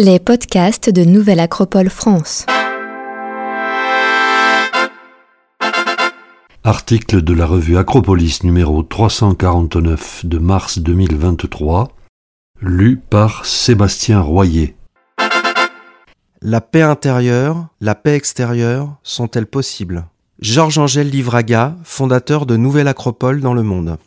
Les 0.00 0.20
podcasts 0.20 0.90
de 0.90 1.02
Nouvelle 1.02 1.40
Acropole 1.40 1.90
France. 1.90 2.46
Article 6.62 7.20
de 7.20 7.32
la 7.32 7.46
revue 7.46 7.76
Acropolis 7.76 8.44
numéro 8.44 8.84
349 8.84 10.24
de 10.24 10.38
mars 10.38 10.78
2023, 10.78 11.88
lu 12.60 12.96
par 12.96 13.44
Sébastien 13.44 14.20
Royer. 14.20 14.76
La 16.42 16.60
paix 16.60 16.82
intérieure, 16.82 17.66
la 17.80 17.96
paix 17.96 18.14
extérieure 18.14 18.98
sont-elles 19.02 19.46
possibles? 19.46 20.06
Georges-Angèle 20.38 21.10
Livraga, 21.10 21.74
fondateur 21.82 22.46
de 22.46 22.56
Nouvelle 22.56 22.86
Acropole 22.86 23.40
dans 23.40 23.52
le 23.52 23.64
monde. 23.64 23.98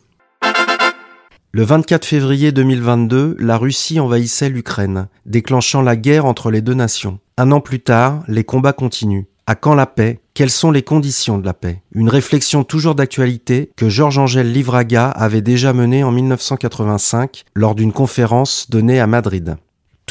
Le 1.54 1.64
24 1.64 2.06
février 2.06 2.50
2022, 2.50 3.36
la 3.38 3.58
Russie 3.58 4.00
envahissait 4.00 4.48
l'Ukraine, 4.48 5.08
déclenchant 5.26 5.82
la 5.82 5.96
guerre 5.96 6.24
entre 6.24 6.50
les 6.50 6.62
deux 6.62 6.72
nations. 6.72 7.18
Un 7.36 7.52
an 7.52 7.60
plus 7.60 7.80
tard, 7.80 8.22
les 8.26 8.42
combats 8.42 8.72
continuent. 8.72 9.26
À 9.46 9.54
quand 9.54 9.74
la 9.74 9.84
paix? 9.84 10.20
Quelles 10.32 10.48
sont 10.48 10.70
les 10.70 10.80
conditions 10.80 11.36
de 11.36 11.44
la 11.44 11.52
paix? 11.52 11.82
Une 11.92 12.08
réflexion 12.08 12.64
toujours 12.64 12.94
d'actualité 12.94 13.70
que 13.76 13.90
Georges-Angèle 13.90 14.50
Livraga 14.50 15.10
avait 15.10 15.42
déjà 15.42 15.74
menée 15.74 16.02
en 16.02 16.10
1985 16.10 17.44
lors 17.54 17.74
d'une 17.74 17.92
conférence 17.92 18.70
donnée 18.70 18.98
à 18.98 19.06
Madrid. 19.06 19.56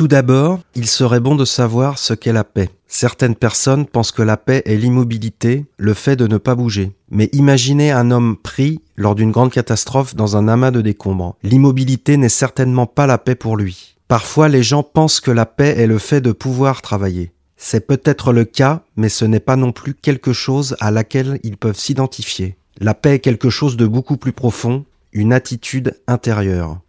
Tout 0.02 0.08
d'abord, 0.08 0.62
il 0.74 0.88
serait 0.88 1.20
bon 1.20 1.36
de 1.36 1.46
savoir 1.46 2.00
ce 2.00 2.16
qu'est 2.16 2.34
la 2.34 2.44
paix. 2.44 2.72
Certaines 2.88 3.36
personnes 3.36 3.86
pensent 3.86 4.12
que 4.12 4.24
la 4.24 4.36
paix 4.36 4.64
est 4.66 4.76
l'immobilité, 4.76 5.68
le 5.78 5.94
fait 5.94 6.16
de 6.16 6.26
ne 6.26 6.38
pas 6.38 6.56
bouger. 6.56 6.94
Mais 7.12 7.30
imaginez 7.34 7.92
un 7.92 8.10
homme 8.10 8.36
pris 8.36 8.82
lors 8.96 9.14
d'une 9.14 9.30
grande 9.30 9.52
catastrophe 9.52 10.16
dans 10.16 10.38
un 10.38 10.48
amas 10.48 10.72
de 10.72 10.82
décombres. 10.82 11.36
L'immobilité 11.44 12.18
n'est 12.18 12.30
certainement 12.30 12.88
pas 12.88 13.06
la 13.06 13.20
paix 13.20 13.36
pour 13.36 13.58
lui. 13.58 13.96
Parfois 14.08 14.50
les 14.50 14.64
gens 14.64 14.82
pensent 14.82 15.20
que 15.20 15.30
la 15.30 15.46
paix 15.46 15.76
est 15.78 15.86
le 15.86 16.00
fait 16.00 16.20
de 16.20 16.32
pouvoir 16.32 16.82
travailler. 16.82 17.32
C'est 17.56 17.86
peut-être 17.86 18.34
le 18.34 18.46
cas, 18.46 18.82
mais 18.96 19.08
ce 19.08 19.26
n'est 19.26 19.40
pas 19.40 19.56
non 19.56 19.72
plus 19.72 19.94
quelque 19.94 20.34
chose 20.34 20.76
à 20.80 20.90
laquelle 20.90 21.40
ils 21.44 21.58
peuvent 21.58 21.78
s'identifier. 21.78 22.58
La 22.80 22.96
paix 22.96 23.14
est 23.14 23.20
quelque 23.20 23.52
chose 23.52 23.78
de 23.78 23.86
beaucoup 23.86 24.18
plus 24.18 24.34
profond, 24.34 24.84
une 25.14 25.32
attitude 25.32 25.94
intérieure. 26.08 26.80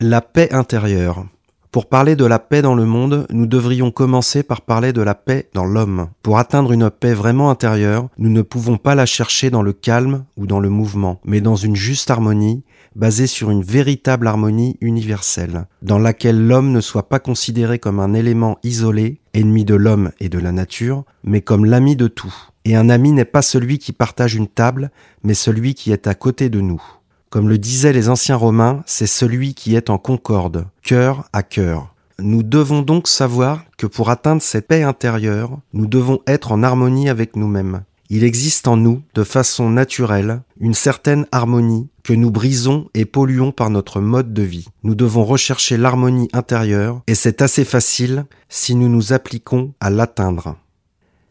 La 0.00 0.20
paix 0.20 0.52
intérieure. 0.52 1.26
Pour 1.72 1.88
parler 1.88 2.16
de 2.16 2.24
la 2.24 2.40
paix 2.40 2.62
dans 2.62 2.74
le 2.74 2.84
monde, 2.84 3.28
nous 3.30 3.46
devrions 3.46 3.92
commencer 3.92 4.42
par 4.42 4.62
parler 4.62 4.92
de 4.92 5.02
la 5.02 5.14
paix 5.14 5.48
dans 5.54 5.64
l'homme. 5.64 6.08
Pour 6.20 6.40
atteindre 6.40 6.72
une 6.72 6.90
paix 6.90 7.14
vraiment 7.14 7.48
intérieure, 7.48 8.08
nous 8.18 8.28
ne 8.28 8.42
pouvons 8.42 8.76
pas 8.76 8.96
la 8.96 9.06
chercher 9.06 9.50
dans 9.50 9.62
le 9.62 9.72
calme 9.72 10.24
ou 10.36 10.48
dans 10.48 10.58
le 10.58 10.68
mouvement, 10.68 11.20
mais 11.24 11.40
dans 11.40 11.54
une 11.54 11.76
juste 11.76 12.10
harmonie, 12.10 12.64
basée 12.96 13.28
sur 13.28 13.52
une 13.52 13.62
véritable 13.62 14.26
harmonie 14.26 14.78
universelle, 14.80 15.66
dans 15.82 16.00
laquelle 16.00 16.44
l'homme 16.44 16.72
ne 16.72 16.80
soit 16.80 17.08
pas 17.08 17.20
considéré 17.20 17.78
comme 17.78 18.00
un 18.00 18.14
élément 18.14 18.58
isolé, 18.64 19.20
ennemi 19.32 19.64
de 19.64 19.76
l'homme 19.76 20.10
et 20.18 20.28
de 20.28 20.40
la 20.40 20.50
nature, 20.50 21.04
mais 21.22 21.40
comme 21.40 21.64
l'ami 21.64 21.94
de 21.94 22.08
tout. 22.08 22.34
Et 22.64 22.74
un 22.74 22.90
ami 22.90 23.12
n'est 23.12 23.24
pas 23.24 23.42
celui 23.42 23.78
qui 23.78 23.92
partage 23.92 24.34
une 24.34 24.48
table, 24.48 24.90
mais 25.22 25.34
celui 25.34 25.74
qui 25.74 25.92
est 25.92 26.08
à 26.08 26.14
côté 26.14 26.48
de 26.48 26.60
nous. 26.60 26.82
Comme 27.30 27.48
le 27.48 27.58
disaient 27.58 27.92
les 27.92 28.08
anciens 28.08 28.34
Romains, 28.34 28.82
c'est 28.86 29.06
celui 29.06 29.54
qui 29.54 29.76
est 29.76 29.88
en 29.88 29.98
concorde, 29.98 30.66
cœur 30.82 31.28
à 31.32 31.44
cœur. 31.44 31.94
Nous 32.18 32.42
devons 32.42 32.82
donc 32.82 33.06
savoir 33.06 33.64
que 33.78 33.86
pour 33.86 34.10
atteindre 34.10 34.42
cette 34.42 34.66
paix 34.66 34.82
intérieure, 34.82 35.60
nous 35.72 35.86
devons 35.86 36.18
être 36.26 36.50
en 36.50 36.64
harmonie 36.64 37.08
avec 37.08 37.36
nous-mêmes. 37.36 37.84
Il 38.08 38.24
existe 38.24 38.66
en 38.66 38.76
nous, 38.76 39.02
de 39.14 39.22
façon 39.22 39.70
naturelle, 39.70 40.42
une 40.58 40.74
certaine 40.74 41.24
harmonie 41.30 41.88
que 42.02 42.14
nous 42.14 42.32
brisons 42.32 42.88
et 42.94 43.04
polluons 43.04 43.52
par 43.52 43.70
notre 43.70 44.00
mode 44.00 44.34
de 44.34 44.42
vie. 44.42 44.66
Nous 44.82 44.96
devons 44.96 45.24
rechercher 45.24 45.76
l'harmonie 45.76 46.28
intérieure 46.32 47.00
et 47.06 47.14
c'est 47.14 47.42
assez 47.42 47.64
facile 47.64 48.24
si 48.48 48.74
nous 48.74 48.88
nous 48.88 49.12
appliquons 49.12 49.72
à 49.78 49.90
l'atteindre. 49.90 50.56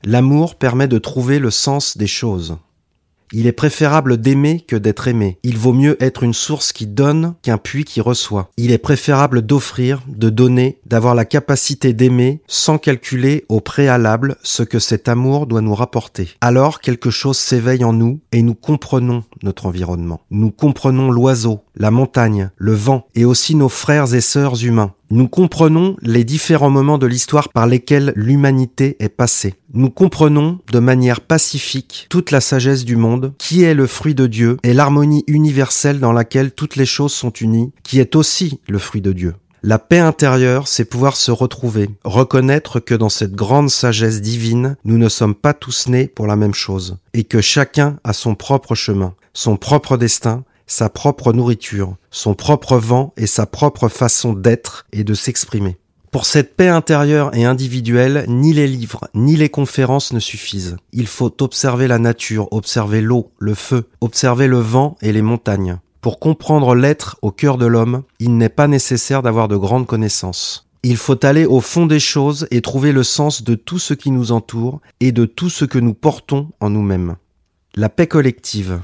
L'amour 0.05 0.55
permet 0.55 0.88
de 0.88 0.98
trouver 0.98 1.39
le 1.39 1.52
sens 1.52 1.98
des 1.98 2.08
choses. 2.08 2.58
Il 3.32 3.45
est 3.45 3.52
préférable 3.52 4.17
d'aimer 4.17 4.62
que 4.62 4.76
d'être 4.76 5.08
aimé. 5.08 5.38
Il 5.44 5.58
vaut 5.58 5.73
mieux 5.73 5.98
être 6.04 6.23
une 6.23 6.34
source 6.34 6.73
qui 6.73 6.88
donne 6.88 7.36
qu'un 7.44 7.60
puits 7.60 7.86
qui 7.86 8.02
reçoit. 8.02 8.50
Il 8.58 8.72
est 8.72 8.80
préférable 8.80 9.44
d'offrir, 9.44 10.02
de 10.08 10.30
donner, 10.30 10.80
d'avoir 10.88 11.14
la 11.14 11.26
capacité 11.26 11.94
d'aimer 11.94 12.42
sans 12.48 12.80
calculer 12.80 13.45
au 13.48 13.60
préalable 13.60 14.38
ce 14.42 14.64
que 14.64 14.80
cet 14.80 15.08
amour 15.08 15.45
doit 15.45 15.62
nous 15.62 15.76
rapporter. 15.76 16.30
Alors 16.42 16.82
quelque 16.82 17.12
chose 17.12 17.38
s'éveille 17.38 17.84
en 17.84 17.94
nous 17.94 18.20
et 18.32 18.42
nous 18.42 18.56
comprenons 18.56 19.23
notre 19.44 19.68
environnement. 19.68 20.22
Nous 20.32 20.50
comprenons 20.50 21.12
l'oiseau, 21.12 21.62
la 21.80 21.92
montagne, 21.92 22.52
le 22.58 22.73
vent 22.73 23.08
et 23.16 23.26
aussi 23.26 23.56
nos 23.56 23.70
frères 23.70 24.14
et 24.14 24.22
sœurs 24.22 24.64
humains. 24.64 24.94
Nous 25.10 25.28
comprenons 25.28 25.95
les 26.04 26.23
différents 26.23 26.70
moments 26.70 27.00
de 27.00 27.08
l'histoire 27.08 27.50
par 27.50 27.66
lesquels 27.66 28.14
l'humanité 28.16 28.98
est 29.00 29.10
passée. 29.10 29.56
Nous 29.73 29.89
comprenons 29.89 30.60
de 30.72 30.80
manière 30.80 31.22
pacifique 31.22 32.06
toute 32.10 32.30
la 32.30 32.42
sagesse 32.42 32.86
du 32.86 32.95
monde, 32.95 33.34
qui 33.39 33.64
est 33.64 33.73
le 33.73 33.88
fruit 33.88 34.14
de 34.14 34.28
Dieu, 34.28 34.58
et 34.62 34.73
l'harmonie 34.73 35.23
universelle 35.28 36.00
dans 36.00 36.14
laquelle 36.14 36.52
toutes 36.52 36.76
les 36.76 36.86
choses 36.86 37.14
sont 37.14 37.32
unies, 37.32 37.72
qui 37.84 38.00
est 38.00 38.16
aussi 38.16 38.60
le 38.68 38.78
fruit 38.78 39.02
de 39.02 39.14
Dieu. 39.14 39.34
La 39.62 39.78
paix 39.78 40.00
intérieure, 40.00 40.70
c'est 40.70 40.86
pouvoir 40.86 41.18
se 41.18 41.32
retrouver, 41.32 41.89
reconnaître 42.06 42.80
que 42.80 42.95
dans 42.95 43.10
cette 43.10 43.34
grande 43.34 43.70
sagesse 43.70 44.22
divine, 44.22 44.78
nous 44.86 44.98
ne 44.98 45.10
sommes 45.10 45.36
pas 45.36 45.54
tous 45.54 45.88
nés 45.88 46.08
pour 46.08 46.28
la 46.28 46.38
même 46.38 46.54
chose, 46.54 46.98
et 47.14 47.26
que 47.26 47.42
chacun 47.42 47.98
a 48.06 48.14
son 48.14 48.36
propre 48.36 48.73
chemin, 48.73 49.16
son 49.34 49.58
propre 49.58 49.98
destin, 49.98 50.45
sa 50.70 50.88
propre 50.88 51.34
nourriture, 51.34 51.98
son 52.12 52.36
propre 52.36 52.78
vent 52.78 53.14
et 53.18 53.28
sa 53.28 53.46
propre 53.46 53.90
façon 53.90 54.34
d'être 54.34 54.86
et 54.94 55.04
de 55.04 55.14
s'exprimer. 55.14 55.78
Pour 56.12 56.26
cette 56.26 56.56
paix 56.56 56.70
intérieure 56.70 57.36
et 57.36 57.46
individuelle, 57.46 58.26
ni 58.28 58.54
les 58.54 58.68
livres, 58.68 59.10
ni 59.14 59.36
les 59.36 59.50
conférences 59.50 60.14
ne 60.14 60.20
suffisent. 60.20 60.78
Il 60.94 61.08
faut 61.08 61.44
observer 61.44 61.88
la 61.88 62.00
nature, 62.00 62.48
observer 62.52 63.02
l'eau, 63.02 63.32
le 63.38 63.54
feu, 63.54 63.90
observer 64.02 64.48
le 64.48 64.60
vent 64.60 64.96
et 65.02 65.12
les 65.12 65.22
montagnes. 65.22 65.78
Pour 66.02 66.20
comprendre 66.20 66.76
l'être 66.76 67.18
au 67.22 67.32
cœur 67.32 67.58
de 67.58 67.66
l'homme, 67.66 68.04
il 68.20 68.38
n'est 68.38 68.50
pas 68.50 68.68
nécessaire 68.68 69.22
d'avoir 69.22 69.48
de 69.50 69.58
grandes 69.58 69.86
connaissances. 69.86 70.68
Il 70.82 70.98
faut 70.98 71.26
aller 71.26 71.46
au 71.46 71.60
fond 71.60 71.86
des 71.86 72.00
choses 72.00 72.48
et 72.52 72.62
trouver 72.62 72.92
le 72.92 73.04
sens 73.04 73.44
de 73.44 73.54
tout 73.56 73.80
ce 73.80 73.94
qui 73.94 74.12
nous 74.12 74.32
entoure 74.32 74.80
et 75.02 75.12
de 75.12 75.26
tout 75.26 75.50
ce 75.50 75.66
que 75.66 75.78
nous 75.78 75.94
portons 75.94 76.50
en 76.60 76.70
nous-mêmes. 76.70 77.18
La 77.76 77.90
paix 77.90 78.08
collective. 78.08 78.80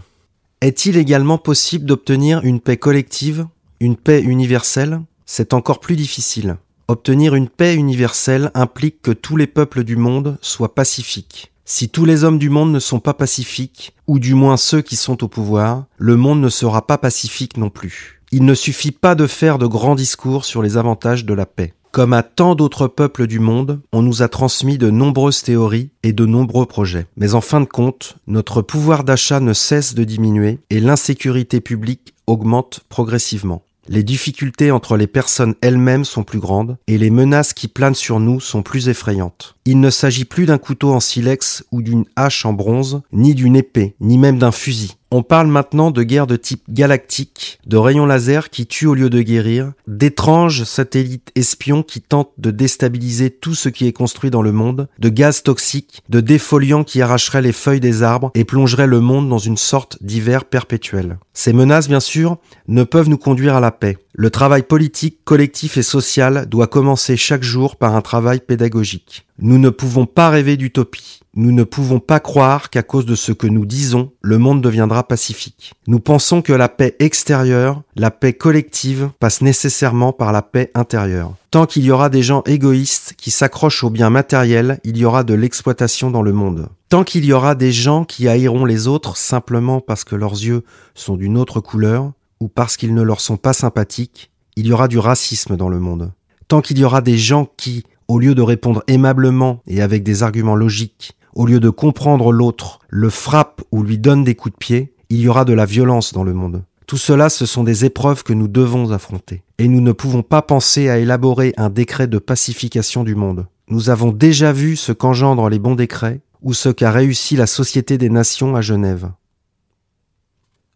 Est-il 0.66 0.98
également 0.98 1.38
possible 1.38 1.86
d'obtenir 1.86 2.44
une 2.44 2.60
paix 2.60 2.78
collective, 2.78 3.46
une 3.80 3.96
paix 3.96 4.20
universelle? 4.20 5.00
C'est 5.28 5.54
encore 5.54 5.80
plus 5.80 5.96
difficile. 5.96 6.58
Obtenir 6.88 7.36
une 7.36 7.50
paix 7.50 7.76
universelle 7.76 8.50
implique 8.56 9.04
que 9.04 9.12
tous 9.12 9.38
les 9.38 9.46
peuples 9.46 9.84
du 9.84 9.96
monde 9.96 10.40
soient 10.42 10.74
pacifiques. 10.74 11.52
Si 11.66 11.90
tous 11.90 12.04
les 12.04 12.24
hommes 12.24 12.40
du 12.40 12.50
monde 12.50 12.72
ne 12.72 12.80
sont 12.80 13.00
pas 13.00 13.14
pacifiques, 13.14 13.94
ou 14.08 14.18
du 14.18 14.34
moins 14.34 14.58
ceux 14.58 14.82
qui 14.82 14.96
sont 14.96 15.24
au 15.24 15.28
pouvoir, 15.28 15.86
le 16.00 16.16
monde 16.16 16.42
ne 16.42 16.50
sera 16.50 16.88
pas 16.88 16.98
pacifique 16.98 17.58
non 17.58 17.70
plus. 17.70 18.24
Il 18.32 18.44
ne 18.44 18.56
suffit 18.56 18.90
pas 18.90 19.14
de 19.14 19.28
faire 19.28 19.60
de 19.60 19.68
grands 19.68 19.94
discours 19.94 20.46
sur 20.46 20.64
les 20.64 20.78
avantages 20.78 21.26
de 21.26 21.34
la 21.36 21.46
paix. 21.46 21.76
Comme 21.96 22.12
à 22.12 22.24
tant 22.24 22.56
d'autres 22.56 22.90
peuples 22.90 23.26
du 23.26 23.40
monde, 23.40 23.80
on 23.94 24.02
nous 24.02 24.22
a 24.22 24.28
transmis 24.28 24.78
de 24.78 24.90
nombreuses 24.90 25.44
théories 25.44 25.92
et 26.04 26.12
de 26.12 26.26
nombreux 26.26 26.66
projets. 26.66 27.06
Mais 27.16 27.36
en 27.36 27.40
fin 27.40 27.62
de 27.62 27.66
compte, 27.66 28.18
notre 28.28 28.62
pouvoir 28.62 29.06
d'achat 29.06 29.40
ne 29.40 29.54
cesse 29.54 29.96
de 29.96 30.04
diminuer 30.04 30.60
et 30.70 30.82
l'insécurité 30.82 31.62
publique 31.62 32.14
augmente 32.28 32.82
progressivement. 32.90 33.64
Les 33.88 34.04
difficultés 34.04 34.72
entre 34.72 34.98
les 34.98 35.08
personnes 35.08 35.56
elles-mêmes 35.62 36.04
sont 36.04 36.24
plus 36.24 36.40
grandes 36.40 36.76
et 36.88 36.98
les 36.98 37.12
menaces 37.12 37.54
qui 37.54 37.70
planent 37.70 37.96
sur 37.96 38.20
nous 38.20 38.42
sont 38.42 38.62
plus 38.62 38.90
effrayantes. 38.90 39.55
Il 39.68 39.80
ne 39.80 39.90
s'agit 39.90 40.26
plus 40.26 40.46
d'un 40.46 40.60
couteau 40.60 40.94
en 40.94 41.00
silex 41.00 41.66
ou 41.72 41.82
d'une 41.82 42.06
hache 42.16 42.46
en 42.46 42.54
bronze, 42.54 43.02
ni 43.12 43.34
d'une 43.34 43.56
épée, 43.56 43.96
ni 44.00 44.20
même 44.20 44.38
d'un 44.38 44.52
fusil. 44.52 44.94
On 45.10 45.24
parle 45.24 45.48
maintenant 45.48 45.90
de 45.90 46.04
guerres 46.04 46.28
de 46.28 46.36
type 46.36 46.62
galactique, 46.70 47.58
de 47.66 47.78
rayons 47.78 48.06
laser 48.06 48.52
qui 48.52 48.68
tuent 48.68 48.86
au 48.86 48.94
lieu 48.94 49.10
de 49.10 49.24
guérir, 49.24 49.72
d'étranges 49.88 50.66
satellites 50.66 51.32
espions 51.34 51.82
qui 51.82 52.02
tentent 52.02 52.34
de 52.38 52.52
déstabiliser 52.52 53.32
tout 53.32 53.56
ce 53.56 53.70
qui 53.70 53.88
est 53.88 53.94
construit 53.94 54.30
dans 54.30 54.44
le 54.44 54.52
monde, 54.52 54.88
de 55.00 55.10
gaz 55.10 55.42
toxiques, 55.42 56.04
de 56.10 56.20
défoliants 56.20 56.84
qui 56.84 57.02
arracheraient 57.02 57.42
les 57.42 57.52
feuilles 57.52 57.80
des 57.80 58.04
arbres 58.04 58.32
et 58.36 58.44
plongeraient 58.44 58.86
le 58.86 59.00
monde 59.00 59.30
dans 59.30 59.40
une 59.40 59.58
sorte 59.58 59.98
d'hiver 60.04 60.46
perpétuel. 60.46 61.18
Ces 61.34 61.54
menaces, 61.54 61.88
bien 61.88 62.00
sûr, 62.00 62.38
ne 62.68 62.84
peuvent 62.84 63.10
nous 63.10 63.18
conduire 63.18 63.56
à 63.56 63.62
la 63.62 63.72
paix. 63.72 63.98
Le 64.18 64.30
travail 64.30 64.64
politique, 64.64 65.26
collectif 65.26 65.76
et 65.76 65.84
social 65.84 66.46
doit 66.48 66.68
commencer 66.68 67.18
chaque 67.18 67.44
jour 67.44 67.76
par 67.76 67.98
un 67.98 68.02
travail 68.02 68.40
pédagogique. 68.40 69.28
Nous 69.40 69.58
ne 69.58 69.70
pouvons 69.70 70.06
pas 70.06 70.30
rêver 70.30 70.56
d'utopie. 70.56 71.20
Nous 71.36 71.52
ne 71.52 71.66
pouvons 71.66 72.00
pas 72.00 72.22
croire 72.22 72.70
qu'à 72.70 72.82
cause 72.82 73.06
de 73.06 73.16
ce 73.16 73.34
que 73.34 73.46
nous 73.46 73.66
disons, 73.66 74.14
le 74.22 74.38
monde 74.38 74.62
deviendra 74.62 75.06
pacifique. 75.06 75.74
Nous 75.88 76.00
pensons 76.00 76.42
que 76.42 76.54
la 76.54 76.70
paix 76.70 76.96
extérieure, 77.00 77.82
la 77.98 78.10
paix 78.10 78.32
collective, 78.32 79.10
passe 79.20 79.42
nécessairement 79.42 80.14
par 80.14 80.32
la 80.32 80.42
paix 80.42 80.72
intérieure. 80.76 81.34
Tant 81.52 81.66
qu'il 81.66 81.84
y 81.84 81.92
aura 81.92 82.08
des 82.08 82.24
gens 82.24 82.42
égoïstes 82.46 83.16
qui 83.18 83.32
s'accrochent 83.32 83.84
aux 83.84 83.90
biens 83.90 84.10
matériels, 84.10 84.80
il 84.86 84.96
y 84.96 85.04
aura 85.04 85.26
de 85.26 85.34
l'exploitation 85.34 86.10
dans 86.10 86.22
le 86.22 86.32
monde. 86.32 86.70
Tant 86.88 87.04
qu'il 87.04 87.26
y 87.26 87.34
aura 87.34 87.54
des 87.54 87.74
gens 87.74 88.06
qui 88.06 88.30
haïront 88.30 88.64
les 88.64 88.88
autres 88.88 89.18
simplement 89.18 89.82
parce 89.82 90.06
que 90.06 90.16
leurs 90.16 90.36
yeux 90.36 90.64
sont 90.94 91.18
d'une 91.18 91.38
autre 91.38 91.60
couleur, 91.60 92.14
ou 92.40 92.48
parce 92.48 92.78
qu'ils 92.78 92.94
ne 92.94 93.02
leur 93.02 93.22
sont 93.22 93.38
pas 93.38 93.54
sympathiques, 93.54 94.32
il 94.56 94.68
y 94.68 94.74
aura 94.74 94.88
du 94.88 95.00
racisme 95.00 95.58
dans 95.58 95.70
le 95.70 95.80
monde. 95.80 96.12
Tant 96.48 96.62
qu'il 96.62 96.78
y 96.80 96.86
aura 96.86 97.02
des 97.02 97.18
gens 97.18 97.50
qui, 97.58 97.84
au 98.08 98.20
lieu 98.20 98.36
de 98.36 98.42
répondre 98.42 98.84
aimablement 98.88 99.62
et 99.68 99.82
avec 99.82 100.04
des 100.04 100.24
arguments 100.24 100.56
logiques, 100.56 101.14
au 101.34 101.46
lieu 101.46 101.60
de 101.60 101.70
comprendre 101.70 102.32
l'autre, 102.32 102.80
le 102.90 103.10
frappe 103.10 103.62
ou 103.72 103.84
lui 103.84 103.98
donne 103.98 104.24
des 104.24 104.36
coups 104.36 104.54
de 104.54 104.58
pied, 104.58 104.94
il 105.10 105.20
y 105.20 105.28
aura 105.28 105.46
de 105.46 105.54
la 105.54 105.66
violence 105.66 106.14
dans 106.14 106.24
le 106.24 106.34
monde. 106.34 106.64
Tout 106.88 106.98
cela, 106.98 107.30
ce 107.30 107.46
sont 107.46 107.64
des 107.64 107.84
épreuves 107.84 108.24
que 108.24 108.34
nous 108.34 108.48
devons 108.48 108.92
affronter. 108.92 109.44
Et 109.58 109.68
nous 109.68 109.82
ne 109.82 109.92
pouvons 109.92 110.22
pas 110.22 110.42
penser 110.42 110.88
à 110.88 111.00
élaborer 111.00 111.54
un 111.58 111.70
décret 111.70 112.08
de 112.08 112.20
pacification 112.20 113.04
du 113.04 113.16
monde. 113.16 113.48
Nous 113.70 113.90
avons 113.90 114.12
déjà 114.12 114.54
vu 114.54 114.76
ce 114.76 114.92
qu'engendrent 114.92 115.50
les 115.50 115.58
bons 115.58 115.76
décrets 115.76 116.22
ou 116.44 116.54
ce 116.54 116.70
qu'a 116.70 116.92
réussi 116.92 117.36
la 117.36 117.48
Société 117.48 117.98
des 117.98 118.10
Nations 118.10 118.56
à 118.56 118.62
Genève. 118.62 119.10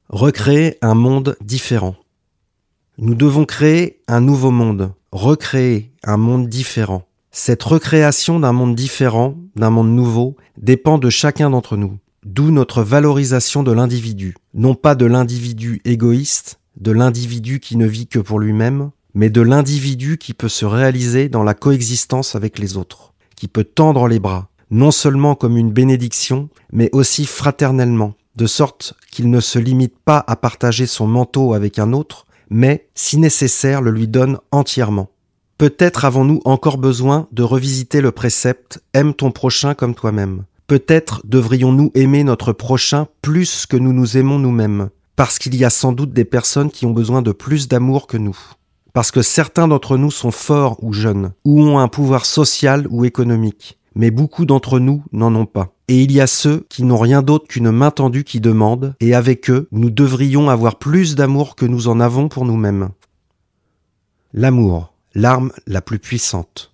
Recréer 0.09 0.79
un 0.81 0.95
monde 0.95 1.37
différent. 1.39 1.95
Nous 2.97 3.13
devons 3.13 3.45
créer 3.45 4.01
un 4.07 4.21
nouveau 4.21 4.49
monde, 4.49 4.91
recréer 5.11 5.91
un 6.03 6.17
monde 6.17 6.49
différent. 6.49 7.03
Cette 7.29 7.61
recréation 7.61 8.39
d'un 8.39 8.51
monde 8.51 8.73
différent, 8.73 9.35
d'un 9.55 9.69
monde 9.69 9.91
nouveau, 9.91 10.35
dépend 10.57 10.97
de 10.97 11.11
chacun 11.11 11.51
d'entre 11.51 11.77
nous. 11.77 11.99
D'où 12.25 12.49
notre 12.49 12.81
valorisation 12.81 13.61
de 13.61 13.71
l'individu. 13.71 14.33
Non 14.55 14.73
pas 14.73 14.95
de 14.95 15.05
l'individu 15.05 15.79
égoïste, 15.85 16.59
de 16.77 16.91
l'individu 16.91 17.59
qui 17.59 17.77
ne 17.77 17.85
vit 17.85 18.07
que 18.07 18.17
pour 18.17 18.39
lui-même, 18.39 18.89
mais 19.13 19.29
de 19.29 19.41
l'individu 19.41 20.17
qui 20.17 20.33
peut 20.33 20.49
se 20.49 20.65
réaliser 20.65 21.29
dans 21.29 21.43
la 21.43 21.53
coexistence 21.53 22.33
avec 22.35 22.57
les 22.57 22.77
autres, 22.77 23.13
qui 23.35 23.47
peut 23.47 23.63
tendre 23.63 24.07
les 24.07 24.19
bras, 24.19 24.49
non 24.71 24.89
seulement 24.89 25.35
comme 25.35 25.55
une 25.55 25.71
bénédiction, 25.71 26.49
mais 26.73 26.89
aussi 26.93 27.27
fraternellement, 27.27 28.15
de 28.35 28.45
sorte 28.45 28.93
qu'il 29.11 29.29
ne 29.29 29.39
se 29.39 29.59
limite 29.59 29.97
pas 29.99 30.23
à 30.27 30.35
partager 30.35 30.85
son 30.85 31.07
manteau 31.07 31.53
avec 31.53 31.79
un 31.79 31.93
autre, 31.93 32.25
mais, 32.49 32.87
si 32.95 33.17
nécessaire, 33.17 33.81
le 33.81 33.91
lui 33.91 34.07
donne 34.07 34.39
entièrement. 34.51 35.09
Peut-être 35.57 36.05
avons-nous 36.05 36.39
encore 36.45 36.77
besoin 36.77 37.27
de 37.31 37.43
revisiter 37.43 38.01
le 38.01 38.11
précepte 38.11 38.81
Aime 38.93 39.13
ton 39.13 39.31
prochain 39.31 39.73
comme 39.73 39.93
toi-même. 39.93 40.45
Peut-être 40.67 41.21
devrions-nous 41.25 41.91
aimer 41.95 42.23
notre 42.23 42.53
prochain 42.53 43.07
plus 43.21 43.65
que 43.65 43.75
nous 43.75 43.91
nous 43.91 44.17
aimons 44.17 44.39
nous-mêmes, 44.39 44.89
parce 45.15 45.39
qu'il 45.39 45.55
y 45.55 45.65
a 45.65 45.69
sans 45.69 45.91
doute 45.91 46.13
des 46.13 46.25
personnes 46.25 46.71
qui 46.71 46.85
ont 46.85 46.91
besoin 46.91 47.21
de 47.21 47.31
plus 47.31 47.67
d'amour 47.67 48.07
que 48.07 48.17
nous. 48.17 48.37
Parce 48.93 49.11
que 49.11 49.21
certains 49.21 49.67
d'entre 49.67 49.97
nous 49.97 50.11
sont 50.11 50.31
forts 50.31 50.77
ou 50.83 50.93
jeunes, 50.93 51.33
ou 51.43 51.61
ont 51.61 51.79
un 51.79 51.87
pouvoir 51.87 52.25
social 52.25 52.87
ou 52.89 53.03
économique, 53.03 53.78
mais 53.95 54.11
beaucoup 54.11 54.45
d'entre 54.45 54.79
nous 54.79 55.03
n'en 55.11 55.33
ont 55.35 55.45
pas. 55.45 55.73
Et 55.87 56.03
il 56.03 56.11
y 56.11 56.21
a 56.21 56.27
ceux 56.27 56.65
qui 56.69 56.83
n'ont 56.83 56.97
rien 56.97 57.21
d'autre 57.21 57.47
qu'une 57.47 57.71
main 57.71 57.91
tendue 57.91 58.23
qui 58.23 58.39
demande, 58.39 58.95
et 58.99 59.15
avec 59.15 59.49
eux, 59.49 59.67
nous 59.71 59.89
devrions 59.89 60.49
avoir 60.49 60.77
plus 60.77 61.15
d'amour 61.15 61.55
que 61.55 61.65
nous 61.65 61.87
en 61.87 61.99
avons 61.99 62.27
pour 62.29 62.45
nous-mêmes. 62.45 62.89
L'amour, 64.33 64.93
l'arme 65.15 65.51
la 65.65 65.81
plus 65.81 65.99
puissante. 65.99 66.73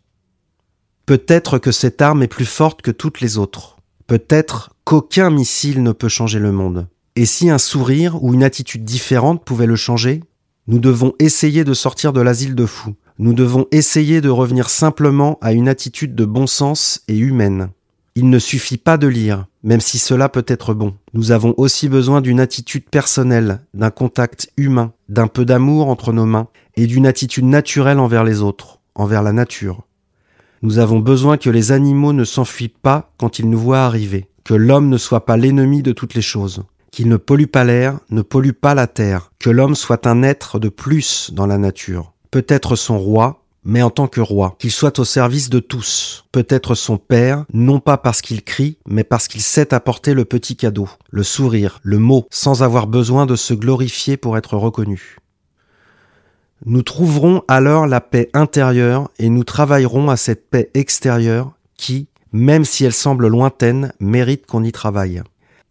Peut-être 1.06 1.60
que 1.60 1.72
cette 1.72 2.02
arme 2.02 2.24
est 2.24 2.28
plus 2.28 2.46
forte 2.46 2.82
que 2.82 2.92
toutes 2.92 3.22
les 3.22 3.38
autres. 3.38 3.78
Peut-être 4.08 4.76
qu'aucun 4.84 5.30
missile 5.30 5.84
ne 5.84 5.92
peut 5.92 6.10
changer 6.10 6.40
le 6.40 6.52
monde. 6.52 6.88
Et 7.16 7.26
si 7.26 7.50
un 7.50 7.58
sourire 7.58 8.22
ou 8.24 8.34
une 8.34 8.44
attitude 8.44 8.84
différente 8.84 9.46
pouvait 9.46 9.68
le 9.68 9.76
changer 9.76 10.24
Nous 10.68 10.80
devons 10.80 11.14
essayer 11.20 11.64
de 11.64 11.76
sortir 11.76 12.12
de 12.12 12.22
l'asile 12.22 12.56
de 12.56 12.66
fous. 12.66 12.96
Nous 13.20 13.34
devons 13.34 13.68
essayer 13.72 14.20
de 14.20 14.30
revenir 14.30 14.70
simplement 14.70 15.38
à 15.40 15.54
une 15.54 15.70
attitude 15.70 16.16
de 16.16 16.26
bon 16.26 16.48
sens 16.48 17.04
et 17.08 17.16
humaine. 17.16 17.70
Il 18.16 18.32
ne 18.32 18.40
suffit 18.40 18.78
pas 18.78 18.98
de 18.98 19.06
lire, 19.06 19.46
même 19.62 19.80
si 19.80 20.00
cela 20.00 20.28
peut 20.28 20.46
être 20.48 20.74
bon. 20.74 20.96
Nous 21.14 21.32
avons 21.32 21.54
aussi 21.58 21.88
besoin 21.88 22.20
d'une 22.20 22.40
attitude 22.40 22.86
personnelle, 22.90 23.62
d'un 23.76 23.92
contact 23.92 24.50
humain, 24.58 24.92
d'un 25.08 25.28
peu 25.28 25.46
d'amour 25.46 25.88
entre 25.88 26.12
nos 26.12 26.26
mains 26.26 26.48
et 26.78 26.88
d'une 26.88 27.06
attitude 27.06 27.46
naturelle 27.46 28.00
envers 28.00 28.24
les 28.24 28.42
autres, 28.42 28.80
envers 28.96 29.22
la 29.22 29.34
nature. 29.34 29.84
Nous 30.64 30.80
avons 30.80 31.00
besoin 31.00 31.38
que 31.38 31.52
les 31.52 31.74
animaux 31.74 32.14
ne 32.14 32.24
s'enfuient 32.24 32.70
pas 32.70 33.12
quand 33.18 33.38
ils 33.38 33.50
nous 33.50 33.60
voient 33.60 33.86
arriver, 33.86 34.30
que 34.44 34.56
l'homme 34.56 34.90
ne 34.90 34.98
soit 34.98 35.26
pas 35.26 35.38
l'ennemi 35.38 35.84
de 35.84 35.92
toutes 35.92 36.16
les 36.16 36.24
choses, 36.24 36.64
qu'il 36.96 37.10
ne 37.10 37.18
pollue 37.18 37.48
pas 37.48 37.66
l'air, 37.66 38.00
ne 38.10 38.22
pollue 38.22 38.54
pas 38.54 38.74
la 38.74 38.88
terre, 38.88 39.34
que 39.38 39.50
l'homme 39.50 39.76
soit 39.76 40.08
un 40.08 40.24
être 40.24 40.60
de 40.60 40.70
plus 40.70 41.30
dans 41.34 41.46
la 41.46 41.58
nature, 41.58 42.14
peut-être 42.32 42.78
son 42.78 42.98
roi, 42.98 43.44
mais 43.66 43.82
en 43.82 43.90
tant 43.90 44.08
que 44.08 44.22
roi, 44.22 44.56
qu'il 44.60 44.72
soit 44.72 44.98
au 44.98 45.04
service 45.04 45.50
de 45.50 45.60
tous, 45.60 46.24
peut-être 46.32 46.74
son 46.74 46.98
père, 46.98 47.44
non 47.52 47.82
pas 47.82 47.98
parce 47.98 48.22
qu'il 48.22 48.46
crie, 48.46 48.78
mais 48.88 49.04
parce 49.04 49.28
qu'il 49.28 49.42
sait 49.42 49.74
apporter 49.74 50.14
le 50.14 50.24
petit 50.24 50.56
cadeau, 50.56 50.88
le 51.10 51.24
sourire, 51.24 51.82
le 51.84 52.00
mot, 52.00 52.28
sans 52.32 52.64
avoir 52.64 52.88
besoin 52.88 53.26
de 53.26 53.36
se 53.36 53.54
glorifier 53.54 54.16
pour 54.16 54.38
être 54.38 54.56
reconnu. 54.56 55.18
Nous 56.66 56.82
trouverons 56.82 57.44
alors 57.50 57.88
la 57.88 58.00
paix 58.00 58.30
intérieure 58.34 59.10
et 59.20 59.28
nous 59.28 59.44
travaillerons 59.44 60.10
à 60.10 60.16
cette 60.16 60.50
paix 60.50 60.72
extérieure 60.74 61.52
qui, 61.76 62.08
même 62.32 62.64
si 62.64 62.86
elle 62.86 62.94
semble 62.94 63.28
lointaine, 63.28 63.92
mérite 64.00 64.46
qu'on 64.46 64.64
y 64.64 64.72
travaille. 64.72 65.22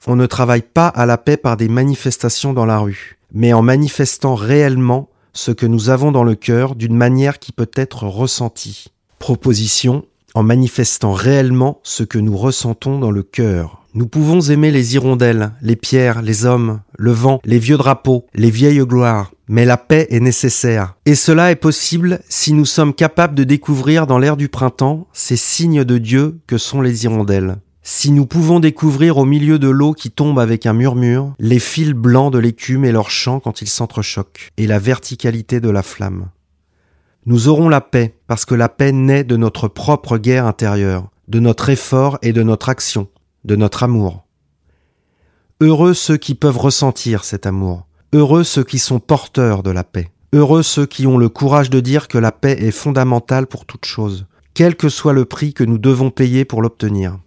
On 0.07 0.17
ne 0.17 0.27
travaille 0.27 0.63
pas 0.63 0.89
à 0.89 1.07
la 1.07 1.17
paix 1.17 1.39
par 1.39 1.57
des 1.57 1.69
manifestations 1.69 2.53
dans 2.53 2.67
la 2.67 2.79
rue, 2.79 3.19
mais 3.33 3.55
en 3.55 3.63
manifestant 3.63 4.35
réellement 4.35 5.09
ce 5.33 5.51
que 5.51 5.65
nous 5.65 5.89
avons 5.89 6.13
dans 6.13 6.25
le 6.25 6.35
cœur 6.35 6.75
d'une 6.75 6.95
manière 6.95 7.39
qui 7.39 7.53
peut 7.53 7.71
être 7.75 8.05
ressentie. 8.05 8.89
Proposition 9.19 10.05
en 10.35 10.43
manifestant 10.43 11.13
réellement 11.13 11.81
ce 11.85 12.03
que 12.03 12.19
nous 12.19 12.37
ressentons 12.37 12.99
dans 12.99 13.11
le 13.11 13.23
cœur. 13.23 13.83
Nous 13.95 14.07
pouvons 14.07 14.41
aimer 14.41 14.73
les 14.73 14.95
hirondelles, 14.95 15.53
les 15.63 15.77
pierres, 15.77 16.21
les 16.21 16.45
hommes, 16.45 16.81
le 16.99 17.13
vent, 17.13 17.41
les 17.45 17.61
vieux 17.61 17.77
drapeaux, 17.77 18.27
les 18.35 18.51
vieilles 18.51 18.85
gloires, 18.85 19.33
mais 19.47 19.65
la 19.65 19.77
paix 19.77 20.09
est 20.11 20.21
nécessaire. 20.21 20.97
Et 21.07 21.15
cela 21.15 21.53
est 21.53 21.57
possible 21.57 22.21
si 22.29 22.53
nous 22.53 22.65
sommes 22.65 22.93
capables 22.93 23.37
de 23.37 23.45
découvrir 23.45 24.09
dans 24.09 24.19
l'air 24.19 24.37
du 24.37 24.49
printemps 24.49 25.07
ces 25.13 25.37
signes 25.37 25.85
de 25.85 25.99
Dieu 25.99 26.41
que 26.49 26.59
sont 26.59 26.81
les 26.81 27.05
hirondelles. 27.05 27.59
Si 27.87 28.11
nous 28.11 28.25
pouvons 28.25 28.61
découvrir 28.61 29.19
au 29.19 29.27
milieu 29.27 29.59
de 29.59 29.69
l'eau 29.69 29.93
qui 29.93 30.11
tombe 30.11 30.39
avec 30.39 30.65
un 30.65 30.73
murmure 30.73 31.35
les 31.39 31.59
fils 31.59 31.91
blancs 31.91 32.33
de 32.33 32.39
l'écume 32.39 32.87
et 32.87 32.93
leur 32.93 33.11
chant 33.11 33.41
quand 33.41 33.61
ils 33.61 33.69
s'entrechoquent, 33.69 34.49
et 34.57 34.67
la 34.67 34.79
verticalité 34.79 35.61
de 35.61 35.69
la 35.69 35.83
flamme. 35.83 36.31
Nous 37.27 37.49
aurons 37.49 37.69
la 37.69 37.83
paix 37.83 38.17
parce 38.27 38.47
que 38.47 38.55
la 38.55 38.71
paix 38.71 38.91
naît 38.91 39.23
de 39.23 39.37
notre 39.37 39.69
propre 39.69 40.17
guerre 40.17 40.47
intérieure, 40.47 41.11
de 41.29 41.41
notre 41.41 41.69
effort 41.69 42.19
et 42.23 42.33
de 42.33 42.43
notre 42.43 42.71
action, 42.71 43.09
de 43.45 43.55
notre 43.55 43.83
amour. 43.83 44.25
Heureux 45.61 45.93
ceux 45.93 46.17
qui 46.17 46.35
peuvent 46.35 46.57
ressentir 46.57 47.23
cet 47.23 47.45
amour, 47.45 47.87
heureux 48.15 48.45
ceux 48.45 48.65
qui 48.65 48.79
sont 48.79 48.99
porteurs 48.99 49.63
de 49.63 49.71
la 49.71 49.85
paix, 49.85 50.11
heureux 50.33 50.63
ceux 50.63 50.87
qui 50.87 51.07
ont 51.07 51.19
le 51.19 51.29
courage 51.29 51.69
de 51.69 51.81
dire 51.81 52.09
que 52.09 52.17
la 52.17 52.33
paix 52.33 52.57
est 52.59 52.71
fondamentale 52.71 53.47
pour 53.47 53.67
toute 53.67 53.85
chose, 53.85 54.25
quel 54.55 54.75
que 54.75 54.89
soit 54.89 55.13
le 55.13 55.27
prix 55.27 55.53
que 55.53 55.65
nous 55.65 55.79
devons 55.79 56.11
payer 56.11 56.47
pour 56.47 56.63
l'obtenir. 56.63 57.19